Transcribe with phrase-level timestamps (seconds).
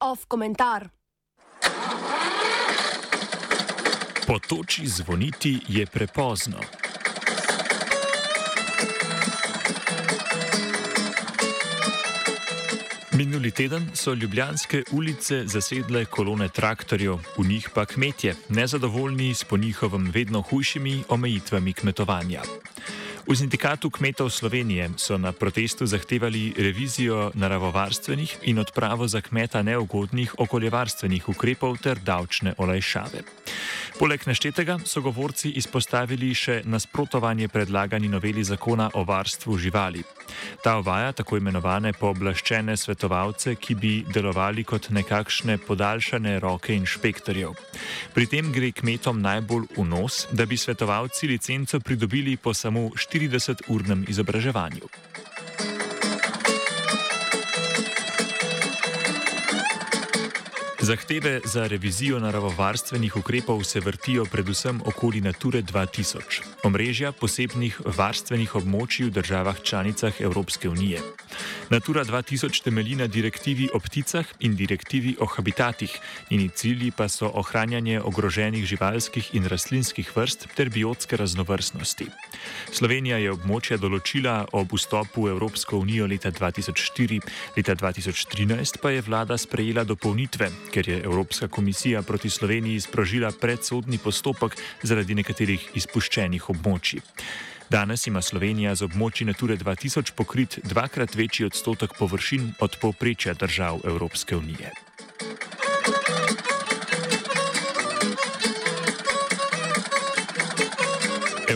[0.00, 0.88] Off komentar.
[4.26, 6.58] Po toči zvoniti je prepozno.
[13.16, 19.56] Minuli teden so ljubljanske ulice zasedle kolone traktorjev, v njih pa kmetje, nezadovoljni s po
[19.56, 22.42] njihovem vedno hujšimi omejitvami kmetovanja.
[23.26, 30.38] V sindikatu kmetov Slovenije so na protestu zahtevali revizijo naravovarstvenih in odpravo za kmeta neugodnih
[30.38, 33.26] okoljevarstvenih ukrepov ter davčne olajšave.
[33.98, 40.04] Poleg naštetega so govorci izpostavili še nasprotovanje predlagani noveli zakona o varstvu živali.
[40.62, 47.56] Ta uvaja tako imenovane pooblaščene svetovalce, ki bi delovali kot nekakšne podaljšane roke inšpektorjev.
[48.14, 53.15] Pri tem gre kmetom najbolj v nos, da bi svetovalci licenco pridobili po samo 4.
[53.16, 54.84] 40-urnem izobraževanju.
[60.86, 69.08] Zahteve za revizijo naravovarstvenih ukrepov se vrtijo predvsem okoli Nature 2000, omrežja posebnih varstvenih območij
[69.08, 71.00] v državah članicah Evropske unije.
[71.70, 75.98] Natura 2000 temelji na direktivi o pticah in direktivi o habitatih,
[76.30, 82.06] njeni cilji pa so ohranjanje ogroženih živalskih in rastlinskih vrst ter biotske raznovrstnosti.
[82.72, 87.20] Slovenija je območja določila ob vstopu v Evropsko unijo leta 2004,
[87.56, 93.98] leta 2013 pa je vlada sprejela dopolnitve ker je Evropska komisija proti Sloveniji sprožila predsodni
[93.98, 97.00] postopek zaradi nekaterih izpuščenih območij.
[97.72, 103.80] Danes ima Slovenija z območji Nature 2000 pokrit dvakrat večji odstotek površin od povprečja držav
[103.88, 104.74] Evropske unije.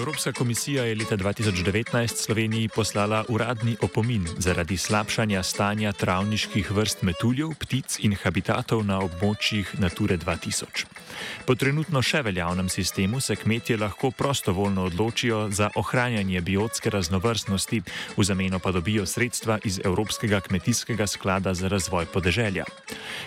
[0.00, 7.50] Evropska komisija je leta 2019 Sloveniji poslala uradni opomin zaradi slabšanja stanja travniških vrst metuljev,
[7.58, 10.86] ptic in habitatov na območjih Nature 2000.
[11.44, 17.82] Po trenutno še veljavnem sistemu se kmetje lahko prostovoljno odločijo za ohranjanje biotske raznovrstnosti,
[18.16, 22.64] v zameno pa dobijo sredstva iz Evropskega kmetijskega sklada za razvoj podeželja.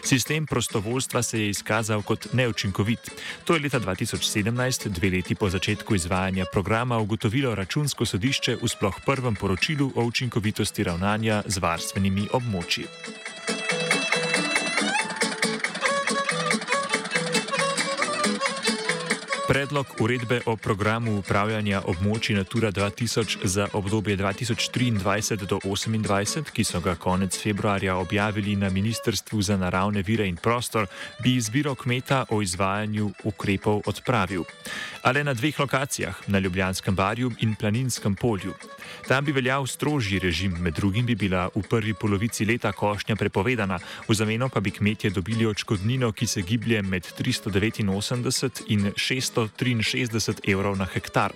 [0.01, 3.11] Sistem prostovoljstva se je izkazal kot neučinkovit.
[3.45, 6.62] To je leta 2017, dve leti po začetku izvajanja programa,
[6.99, 12.87] ugotovilo računsko sodišče v sploh prvem poročilu o učinkovitosti ravnanja z varstvenimi območji.
[19.53, 26.81] Predlog uredbe o programu upravljanja območij Natura 2000 za obdobje 2023 do 2028, ki so
[26.81, 30.87] ga konec februarja objavili na Ministrstvu za naravne vire in prostor,
[31.21, 34.43] bi izbiro kmeta o izvajanju ukrepov odpravil.
[35.03, 38.53] Ale na dveh lokacijah, na Ljubljanskem barju in Planinskem polju.
[39.07, 43.79] Tam bi veljal strožji režim, med drugim bi bila v prvi polovici leta košnja prepovedana,
[44.07, 49.42] v zameno pa bi kmetje dobili odškodnino, ki se giblje med 389 in 600.
[49.47, 51.33] 163 evrov na hektar.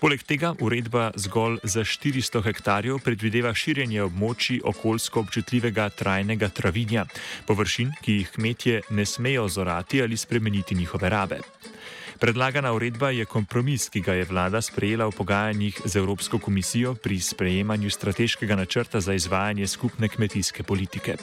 [0.00, 7.06] Poleg tega uredba zgolj za 400 hektarjev predvideva širjenje območij okoljsko občutljivega trajnega travinja,
[7.46, 11.40] površin, ki jih kmetje ne smejo zorati ali spremeniti njihove rabe.
[12.24, 17.20] Predlagana uredba je kompromis, ki ga je vlada sprejela v pogajanjih z Evropsko komisijo pri
[17.20, 21.20] sprejemanju strateškega načrta za izvajanje skupne kmetijske politike.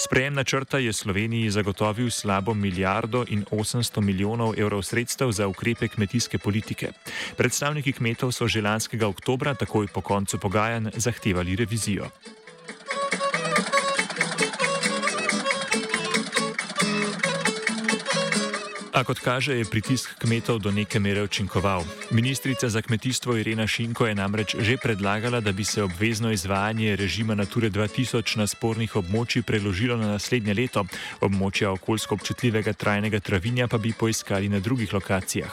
[0.00, 6.38] Sprejem načrta je Sloveniji zagotovil slabo milijardo in 800 milijonov evrov sredstev za ukrepe kmetijske
[6.38, 6.96] politike.
[7.36, 12.08] Predstavniki kmetov so že lanskega oktobra, takoj po koncu pogajanj, zahtevali revizijo.
[19.02, 21.82] A kot kaže, je pritisk kmetov do neke mere učinkoval.
[22.14, 27.34] Ministrica za kmetijstvo Irena Šinko je namreč že predlagala, da bi se obvezno izvajanje režima
[27.34, 30.86] Nature 2000 na spornih območjih preložilo na naslednje leto,
[31.18, 35.50] območja okoljsko občutljivega trajnega travinja pa bi poiskali na drugih lokacijah.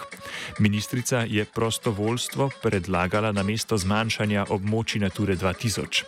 [0.60, 6.06] Ministrica je prostovoljstvo predlagala na mesto zmanjšanja območij Nature 2000.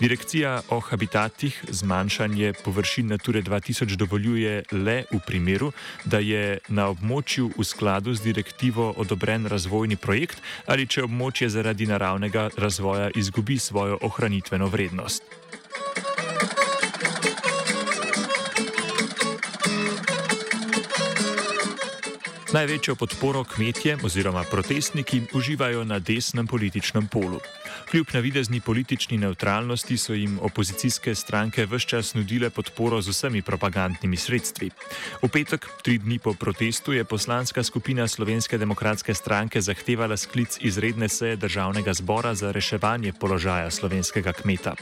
[0.00, 5.72] Direkcija o habitatih zmanjšanje površin Nature 2000 dovoljuje le v primeru,
[6.04, 11.86] da je na območju v skladu z direktivo odobren razvojni projekt ali če območje zaradi
[11.86, 15.22] naravnega razvoja izgubi svojo ohranitveno vrednost.
[22.50, 27.38] Največjo podporo kmetje oziroma protestniki uživajo na desnem političnem polu.
[27.90, 34.16] Kljub navidezni politični neutralnosti so jim opozicijske stranke vse čas nudile podporo z vsemi propagandnimi
[34.16, 34.70] sredstvi.
[35.22, 41.08] V petek, tri dni po protestu, je poslanska skupina Slovenske demokratske stranke zahtevala sklic izredne
[41.08, 44.74] seje državnega zbora za reševanje položaja slovenskega kmeta.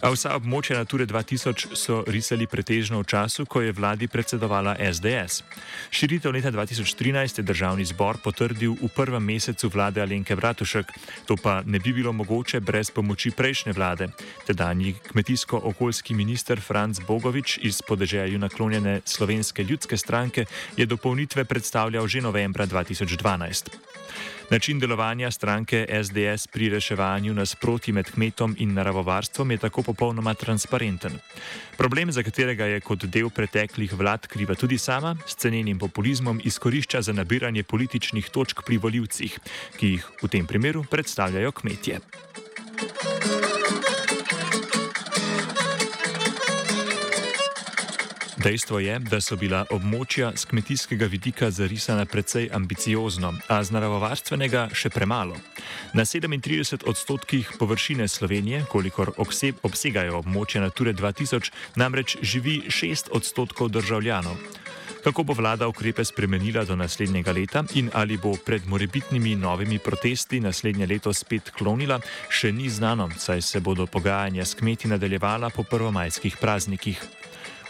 [0.00, 5.42] A vsa območja Nature 2000 so risali pretežno v času, ko je vladi predsedovala SDS.
[5.90, 10.92] Širitev leta 2013 je državni zbor potrdil v prvem mesecu vlade Alenke Bratušek,
[11.24, 14.12] to pa ne bi bilo mogoče brez pomoči prejšnje vlade.
[14.46, 20.44] Tedanji kmetijsko-okoljski minister Franz Bogovič iz podeželju naklonjene slovenske ljudske stranke
[20.76, 23.96] je dopolnitve predstavljal že novembra 2012.
[24.50, 31.18] Način delovanja stranke SDS pri reševanju nasproti med kmetom in naravovarstvom je tako popolnoma transparenten.
[31.78, 37.02] Problem, za katerega je kot del preteklih vlad kriva tudi sama, s cenjenim populizmom izkorišča
[37.02, 39.38] za nabiranje političnih točk pri voljivcih,
[39.78, 42.00] ki jih v tem primeru predstavljajo kmetje.
[48.46, 54.68] Dejstvo je, da so bila območja z kmetijskega vidika zarisana precej ambiciozno, a z naravovarstvenega
[54.70, 55.34] še premalo.
[55.98, 64.38] Na 37 odstotkih površine Slovenije, kolikor obsegajo območja Nature 2000, namreč živi 6 odstotkov državljanov.
[65.02, 70.38] Kako bo vlada ukrepe spremenila do naslednjega leta in ali bo pred morebitnimi novimi protesti
[70.40, 71.98] naslednje leto spet klonila,
[72.30, 77.02] še ni znano, saj se bodo pogajanja s kmeti nadaljevala po prvomajskih praznikih.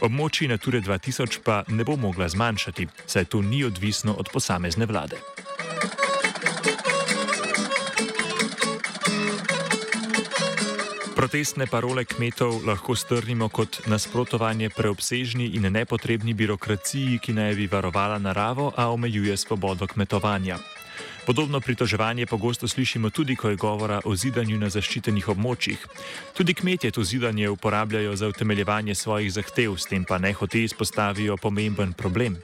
[0.01, 5.17] Območji Nature 2000 pa ne bo mogla zmanjšati, saj to ni odvisno od posamezne vlade.
[11.17, 18.19] Protestne parole kmetov lahko strnimo kot nasprotovanje preobsežni in nepotrebni birokraciji, ki naj bi varovala
[18.19, 20.76] naravo, a omejuje svobodo kmetovanja.
[21.27, 25.81] Podobno pritoževanje pogosto slišimo tudi, ko je govora o zidanju na zaščitenih območjih.
[26.39, 31.37] Tudi kmetje to zidanje uporabljajo za utemeljevanje svojih zahtev, s tem pa ne hote izpostavijo
[31.37, 32.39] pomemben problem.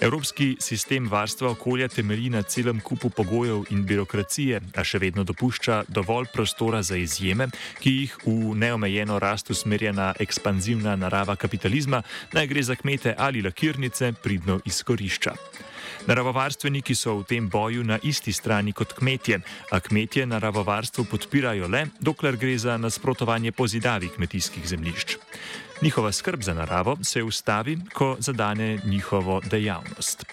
[0.00, 5.84] Evropski sistem varstva okolja temelji na celem kupu pogojev in birokracije, a še vedno dopušča
[5.88, 7.48] dovolj prostora za izjeme,
[7.80, 12.02] ki jih v neomejeno rast usmerjena ekspanzivna narava kapitalizma,
[12.36, 15.38] naj gre za kmete ali lakirnice, pridno izkorišča.
[16.06, 19.38] Naravovarstveniki so v tem boju na isti strani kot kmetje,
[19.70, 25.16] a kmetje naravovarstvo podpirajo le, dokler gre za nasprotovanje pozidavi kmetijskih zemljišč.
[25.82, 30.24] Njihova skrb za naravo se ustavi, ko zadane njihovo dejavnost.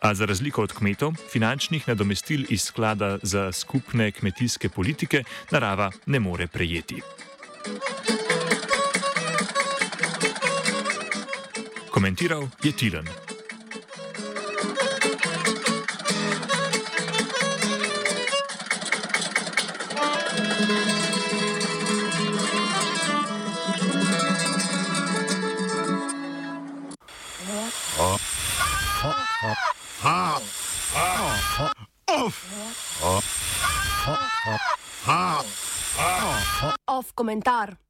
[0.00, 6.20] A za razliko od kmetov, finančnih nadomestil iz sklada za skupne kmetijske politike narava ne
[6.20, 7.00] more prejeti.
[11.90, 13.23] Komentiral je Tilan.
[37.14, 37.78] Off komentar.